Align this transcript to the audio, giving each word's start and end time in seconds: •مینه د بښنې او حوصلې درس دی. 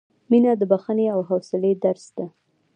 •مینه 0.29 0.51
د 0.57 0.61
بښنې 0.71 1.05
او 1.15 1.19
حوصلې 1.29 1.71
درس 1.83 2.05
دی. 2.15 2.27